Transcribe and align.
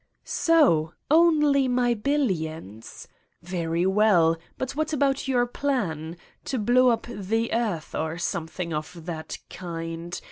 ''"So. 0.47 0.93
Only 1.11 1.67
my 1.67 1.93
billions. 1.93 3.07
Very 3.43 3.85
well, 3.85 4.35
but 4.57 4.71
what 4.71 4.93
about 4.93 5.27
your 5.27 5.45
plan: 5.45 6.17
to 6.45 6.57
blow 6.57 6.89
up 6.89 7.05
the 7.07 7.53
earth 7.53 7.93
or 7.93 8.17
some 8.17 8.47
thing 8.47 8.73
of 8.73 9.05
that 9.05 9.37
kind? 9.51 10.19